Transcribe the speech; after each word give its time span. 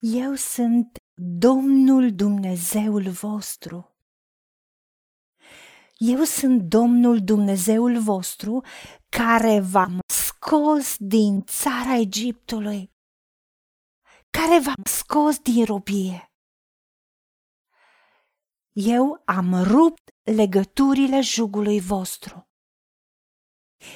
Eu 0.00 0.34
sunt 0.34 0.96
Domnul 1.38 2.14
Dumnezeul 2.14 3.10
vostru. 3.10 3.96
Eu 5.96 6.22
sunt 6.22 6.62
Domnul 6.62 7.24
Dumnezeul 7.24 8.00
vostru 8.00 8.64
care 9.08 9.60
v-am 9.60 9.98
scos 10.06 10.96
din 10.98 11.42
țara 11.42 11.96
Egiptului, 11.96 12.92
care 14.30 14.60
v-am 14.60 14.82
scos 14.84 15.38
din 15.38 15.64
robie. 15.64 16.32
Eu 18.72 19.22
am 19.24 19.62
rupt 19.62 20.10
legăturile 20.22 21.20
jugului 21.20 21.80
vostru 21.80 22.48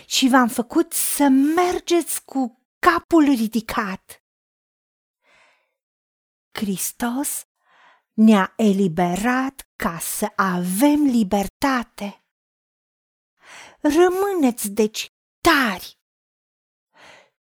și 0.07 0.29
v-am 0.29 0.49
făcut 0.49 0.93
să 0.93 1.29
mergeți 1.55 2.25
cu 2.25 2.67
capul 2.79 3.25
ridicat 3.25 4.22
Hristos 6.53 7.47
ne-a 8.13 8.53
eliberat 8.57 9.71
ca 9.77 9.99
să 9.99 10.33
avem 10.37 11.03
libertate. 11.05 12.25
Rămâneți 13.81 14.71
deci 14.71 15.15
tari 15.41 15.99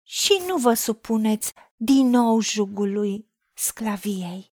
și 0.03 0.43
nu 0.47 0.57
vă 0.57 0.73
supuneți 0.73 1.53
din 1.75 2.09
nou 2.09 2.39
jugului 2.39 3.31
sclaviei. 3.53 4.53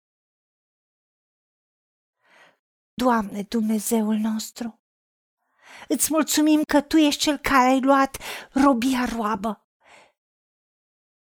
Doamne 2.94 3.42
Dumnezeul 3.42 4.16
nostru, 4.16 4.82
îți 5.88 6.08
mulțumim 6.12 6.64
că 6.64 6.82
Tu 6.82 6.98
ești 6.98 7.22
Cel 7.22 7.38
care 7.38 7.70
ai 7.70 7.82
luat 7.82 8.18
robia 8.52 9.06
roabă, 9.06 9.68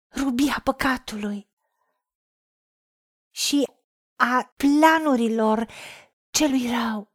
robia 0.08 0.62
păcatului 0.64 1.51
și 3.46 3.68
a 4.16 4.54
planurilor 4.58 5.72
celui 6.30 6.70
rău 6.70 7.12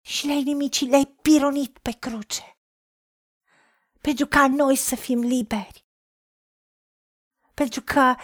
și 0.00 0.26
le-ai 0.26 0.42
nimicit, 0.42 0.88
le-ai 0.88 1.06
pironit 1.22 1.78
pe 1.78 1.90
cruce. 1.90 2.58
Pentru 4.00 4.26
ca 4.26 4.48
noi 4.48 4.76
să 4.76 4.96
fim 4.96 5.20
liberi. 5.20 5.86
Pentru 7.54 7.82
că 7.82 8.14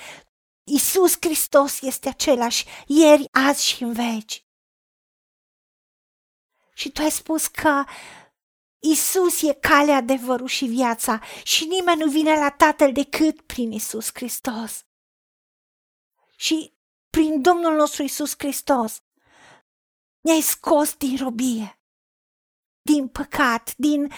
Isus 0.64 1.16
Hristos 1.20 1.80
este 1.80 2.08
același 2.08 2.64
ieri, 2.86 3.28
azi 3.32 3.66
și 3.66 3.82
în 3.82 3.92
veci. 3.92 4.46
Și 6.74 6.90
tu 6.90 7.02
ai 7.02 7.10
spus 7.10 7.46
că 7.46 7.84
Isus 8.78 9.42
e 9.42 9.52
calea, 9.52 9.96
adevărul 9.96 10.46
și 10.46 10.66
viața 10.66 11.22
și 11.42 11.64
nimeni 11.64 12.00
nu 12.00 12.10
vine 12.10 12.38
la 12.38 12.50
Tatăl 12.50 12.92
decât 12.92 13.40
prin 13.40 13.72
Isus 13.72 14.10
Hristos. 14.12 14.86
Și 16.36 16.75
prin 17.16 17.42
Domnul 17.42 17.74
nostru 17.74 18.02
Isus 18.02 18.34
Hristos. 18.38 19.02
Ne-ai 20.20 20.40
scos 20.40 20.94
din 20.94 21.16
robie, 21.16 21.80
din 22.82 23.08
păcat, 23.08 23.74
din 23.76 24.12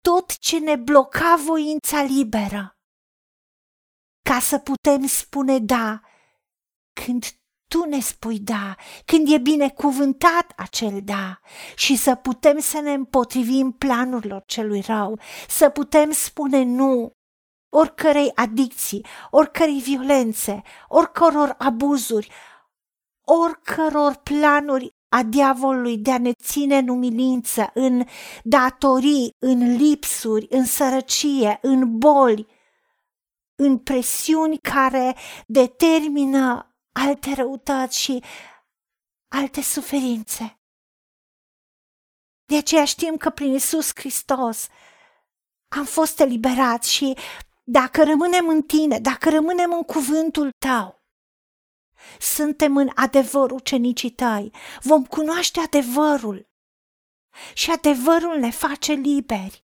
tot 0.00 0.38
ce 0.38 0.58
ne 0.58 0.76
bloca 0.76 1.36
voința 1.36 2.02
liberă, 2.02 2.78
ca 4.22 4.38
să 4.38 4.58
putem 4.58 5.06
spune 5.06 5.58
da 5.58 6.00
când 6.92 7.24
tu 7.68 7.84
ne 7.84 8.00
spui 8.00 8.38
da, 8.38 8.76
când 9.04 9.32
e 9.32 9.38
binecuvântat 9.38 10.52
acel 10.56 11.02
da. 11.04 11.40
Și 11.76 11.96
să 11.96 12.14
putem 12.14 12.58
să 12.58 12.80
ne 12.80 12.92
împotrivim 12.92 13.72
planurilor 13.72 14.42
celui 14.46 14.80
rău, 14.80 15.20
să 15.48 15.68
putem 15.68 16.10
spune 16.10 16.62
nu 16.62 17.16
oricărei 17.74 18.32
adicții, 18.34 19.06
oricărei 19.30 19.80
violențe, 19.80 20.62
oricăror 20.88 21.54
abuzuri, 21.58 22.30
oricăror 23.24 24.14
planuri 24.14 24.94
a 25.08 25.22
diavolului 25.22 25.98
de 25.98 26.10
a 26.10 26.18
ne 26.18 26.32
ține 26.32 26.76
în 26.76 26.88
umilință, 26.88 27.70
în 27.74 28.04
datorii, 28.42 29.34
în 29.38 29.76
lipsuri, 29.76 30.46
în 30.50 30.64
sărăcie, 30.64 31.58
în 31.62 31.98
boli, 31.98 32.46
în 33.54 33.78
presiuni 33.78 34.58
care 34.58 35.16
determină 35.46 36.74
alte 36.92 37.34
răutăți 37.34 37.98
și 37.98 38.22
alte 39.28 39.60
suferințe. 39.60 40.60
De 42.44 42.56
aceea 42.56 42.84
știm 42.84 43.16
că 43.16 43.30
prin 43.30 43.54
Isus 43.54 43.90
Hristos 43.94 44.68
am 45.68 45.84
fost 45.84 46.20
eliberați 46.20 46.92
și 46.92 47.16
dacă 47.64 48.04
rămânem 48.04 48.48
în 48.48 48.62
tine, 48.62 48.98
dacă 48.98 49.30
rămânem 49.30 49.72
în 49.72 49.82
cuvântul 49.82 50.50
tău, 50.58 51.02
suntem 52.18 52.76
în 52.76 52.90
adevăr 52.94 53.50
ucenicii 53.50 54.10
tăi, 54.10 54.52
vom 54.80 55.04
cunoaște 55.04 55.60
adevărul 55.60 56.50
și 57.54 57.70
adevărul 57.70 58.38
ne 58.38 58.50
face 58.50 58.92
liberi. 58.92 59.64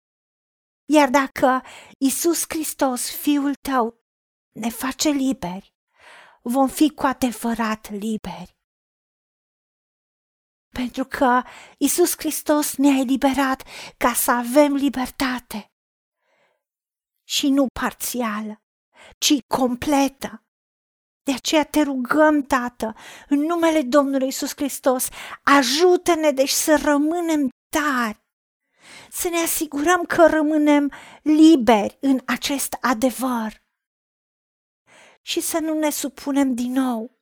Iar 0.85 1.09
dacă 1.09 1.63
Isus 1.97 2.43
Hristos, 2.47 3.11
Fiul 3.11 3.55
tău, 3.55 4.01
ne 4.51 4.69
face 4.69 5.09
liberi, 5.09 5.73
vom 6.41 6.67
fi 6.67 6.89
cu 6.89 7.05
adevărat 7.05 7.89
liberi. 7.89 8.55
Pentru 10.69 11.05
că 11.05 11.41
Isus 11.77 12.13
Hristos 12.17 12.75
ne-a 12.75 12.99
eliberat 12.99 13.63
ca 13.97 14.13
să 14.13 14.31
avem 14.31 14.73
libertate 14.73 15.71
și 17.27 17.49
nu 17.49 17.65
parțială, 17.79 18.61
ci 19.17 19.33
completă. 19.47 20.41
De 21.23 21.33
aceea 21.33 21.65
te 21.65 21.81
rugăm, 21.81 22.41
Tată, 22.41 22.95
în 23.27 23.39
numele 23.39 23.81
Domnului 23.81 24.27
Isus 24.27 24.51
Hristos, 24.55 25.07
ajută-ne 25.43 26.31
deci 26.31 26.49
să 26.49 26.81
rămânem 26.83 27.49
tari, 27.69 28.25
să 29.09 29.29
ne 29.29 29.37
asigurăm 29.37 30.03
că 30.03 30.25
rămânem 30.25 30.91
liberi 31.21 31.97
în 32.01 32.19
acest 32.25 32.77
adevăr 32.81 33.65
și 35.21 35.41
să 35.41 35.59
nu 35.59 35.79
ne 35.79 35.89
supunem 35.89 36.53
din 36.53 36.71
nou, 36.71 37.19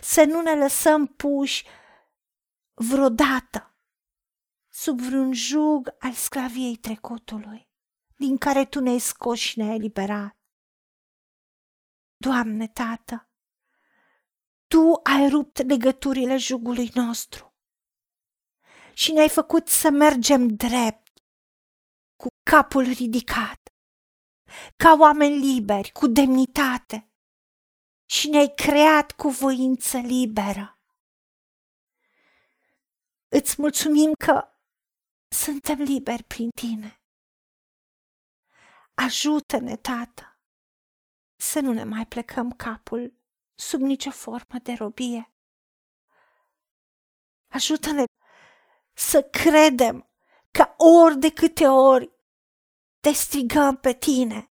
să 0.00 0.24
nu 0.24 0.40
ne 0.40 0.54
lăsăm 0.54 1.06
puși 1.06 1.64
vreodată 2.74 3.74
sub 4.68 5.00
vreun 5.00 5.32
jug 5.32 5.94
al 5.98 6.12
sclaviei 6.12 6.76
trecutului 6.76 7.72
din 8.16 8.36
care 8.38 8.64
Tu 8.64 8.80
ne-ai 8.80 8.98
scos 8.98 9.38
și 9.38 9.58
ne-ai 9.58 9.74
eliberat. 9.74 10.36
Doamne, 12.16 12.68
Tată, 12.68 13.28
Tu 14.66 15.00
ai 15.02 15.28
rupt 15.28 15.66
legăturile 15.66 16.36
jugului 16.36 16.90
nostru 16.94 17.54
și 18.94 19.12
ne-ai 19.12 19.28
făcut 19.28 19.68
să 19.68 19.90
mergem 19.90 20.48
drept, 20.48 21.12
cu 22.16 22.26
capul 22.50 22.84
ridicat, 22.84 23.68
ca 24.76 24.96
oameni 25.00 25.54
liberi, 25.54 25.90
cu 25.92 26.06
demnitate 26.06 27.08
și 28.04 28.28
ne-ai 28.28 28.52
creat 28.54 29.12
cu 29.12 29.28
voință 29.28 29.98
liberă. 29.98 30.78
Îți 33.28 33.54
mulțumim 33.58 34.12
că 34.12 34.48
suntem 35.28 35.78
liberi 35.78 36.22
prin 36.22 36.50
Tine. 36.50 37.03
Ajută-ne, 38.94 39.76
Tată, 39.76 40.38
să 41.36 41.60
nu 41.60 41.72
ne 41.72 41.84
mai 41.84 42.06
plecăm 42.06 42.50
capul 42.52 43.14
sub 43.54 43.80
nicio 43.80 44.10
formă 44.10 44.58
de 44.62 44.72
robie. 44.72 45.32
Ajută-ne 47.48 48.04
să 48.92 49.22
credem 49.22 50.10
că 50.50 50.74
ori 50.76 51.18
de 51.18 51.30
câte 51.32 51.66
ori 51.66 52.12
te 53.00 53.12
strigăm 53.12 53.76
pe 53.76 53.92
tine 53.94 54.48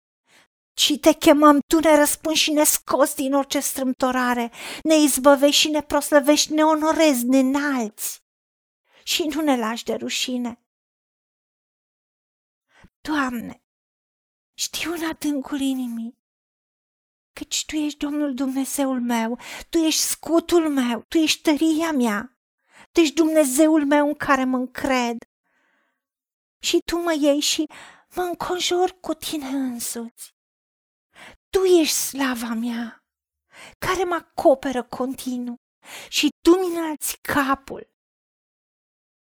și 0.78 1.00
te 1.00 1.14
chemăm, 1.14 1.60
tu 1.68 1.80
ne 1.80 1.96
răspunzi 1.96 2.40
și 2.40 2.52
ne 2.52 2.64
scoți 2.64 3.16
din 3.16 3.34
orice 3.34 3.60
strâmtorare, 3.60 4.52
ne 4.84 4.96
izbăvești 4.96 5.62
și 5.62 5.70
ne 5.70 5.82
proslăvești, 5.82 6.54
ne 6.54 6.64
onorezi, 6.64 7.26
ne 7.26 7.40
înalți 7.40 8.24
și 9.04 9.24
nu 9.24 9.42
ne 9.42 9.58
lași 9.58 9.84
de 9.84 9.94
rușine. 9.94 10.64
Doamne, 13.02 13.64
știu 14.60 14.94
în 14.94 15.06
adâncul 15.06 15.60
inimii 15.60 16.18
căci 17.34 17.66
Tu 17.66 17.76
ești 17.76 17.98
Domnul 17.98 18.34
Dumnezeul 18.34 19.02
meu, 19.02 19.40
Tu 19.70 19.78
ești 19.78 20.02
scutul 20.02 20.70
meu, 20.70 21.02
Tu 21.02 21.18
ești 21.18 21.42
tăria 21.42 21.92
mea, 21.92 22.38
Tu 22.92 23.00
ești 23.00 23.16
Dumnezeul 23.16 23.86
meu 23.86 24.08
în 24.08 24.16
care 24.16 24.44
mă 24.44 24.58
încred. 24.58 25.18
Și 26.62 26.82
Tu 26.86 26.98
mă 26.98 27.14
iei 27.20 27.40
și 27.40 27.70
mă 28.16 28.22
înconjori 28.22 29.00
cu 29.00 29.14
Tine 29.14 29.48
însuți. 29.48 30.36
Tu 31.50 31.64
ești 31.64 31.96
slava 31.96 32.54
mea, 32.54 33.04
care 33.78 34.04
mă 34.04 34.16
acoperă 34.16 34.84
continuu 34.84 35.56
și 36.10 36.30
Tu 36.42 36.60
mi 36.60 36.76
înalți 36.76 37.18
capul 37.22 37.90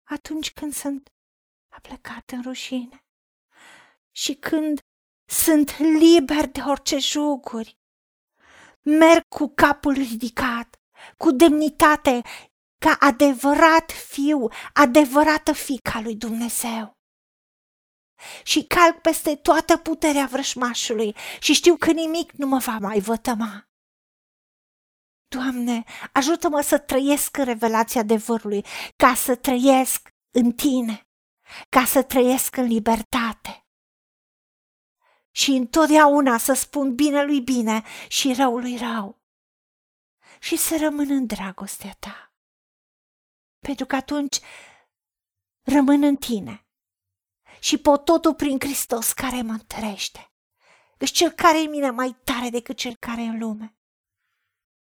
atunci 0.04 0.52
când 0.52 0.74
sunt 0.74 1.10
aplecat 1.68 2.30
în 2.30 2.42
rușine 2.42 3.06
și 4.12 4.34
când 4.34 4.80
sunt 5.32 5.78
liber 5.78 6.48
de 6.48 6.62
orice 6.62 6.98
juguri. 6.98 7.80
merg 8.82 9.22
cu 9.28 9.52
capul 9.56 9.94
ridicat, 9.94 10.82
cu 11.18 11.32
demnitate, 11.32 12.22
ca 12.78 12.96
adevărat 13.00 13.92
fiu, 13.92 14.48
adevărată 14.74 15.52
fica 15.52 16.00
lui 16.02 16.16
Dumnezeu. 16.16 17.00
Și 18.44 18.64
calc 18.64 19.02
peste 19.02 19.36
toată 19.36 19.78
puterea 19.78 20.26
vrășmașului 20.26 21.16
și 21.40 21.54
știu 21.54 21.76
că 21.76 21.92
nimic 21.92 22.32
nu 22.32 22.48
mă 22.48 22.58
va 22.58 22.78
mai 22.82 23.00
vătăma. 23.00 23.70
Doamne, 25.28 25.84
ajută-mă 26.14 26.62
să 26.62 26.78
trăiesc 26.80 27.38
în 27.38 27.44
revelația 27.44 28.02
adevărului, 28.02 28.66
ca 28.96 29.14
să 29.14 29.36
trăiesc 29.36 30.10
în 30.32 30.52
Tine, 30.52 31.08
ca 31.70 31.86
să 31.86 32.04
trăiesc 32.04 32.58
în 32.58 32.66
libertate. 32.66 33.61
Și 35.32 35.52
întotdeauna 35.52 36.38
să 36.38 36.54
spun 36.54 36.96
bine 36.96 37.24
lui 37.24 37.42
bine 37.42 37.84
și 38.08 38.34
rău 38.34 38.58
lui 38.58 38.78
rău. 38.78 39.22
Și 40.40 40.58
să 40.58 40.78
rămân 40.78 41.12
în 41.12 41.26
dragostea 41.26 41.96
Ta. 42.00 42.34
Pentru 43.60 43.86
că 43.86 43.96
atunci 43.96 44.40
rămân 45.62 46.04
în 46.04 46.16
Tine 46.16 46.66
și 47.60 47.78
pot 47.78 48.06
totul 48.06 48.36
prin 48.36 48.60
Hristos 48.60 49.14
care 49.14 49.42
mă 49.42 49.52
întărește. 49.52 50.32
Căci 50.98 51.12
cel 51.12 51.32
care 51.32 51.60
e 51.62 51.66
în 51.66 51.70
mine 51.70 51.90
mai 51.90 52.18
tare 52.24 52.50
decât 52.50 52.78
cel 52.78 52.96
care 53.00 53.22
e 53.22 53.28
în 53.28 53.40
lume. 53.40 53.76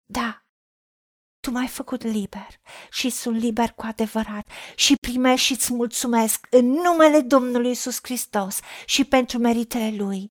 Da, 0.05 0.45
tu 1.39 1.51
m-ai 1.51 1.67
făcut 1.67 2.03
liber 2.03 2.47
și 2.91 3.09
sunt 3.09 3.37
liber 3.37 3.71
cu 3.71 3.85
adevărat 3.85 4.49
și 4.75 4.95
primești 4.95 5.45
și 5.45 5.51
îți 5.51 5.73
mulțumesc 5.73 6.47
în 6.49 6.65
numele 6.65 7.21
Domnului 7.21 7.71
Isus 7.71 7.99
Hristos 8.01 8.59
și 8.85 9.05
pentru 9.05 9.37
meritele 9.37 9.95
Lui. 9.95 10.30